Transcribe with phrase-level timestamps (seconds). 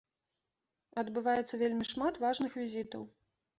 [1.01, 3.09] Адбываецца вельмі шмат важных візітаў.